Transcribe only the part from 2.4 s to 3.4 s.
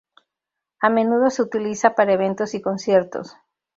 y conciertos.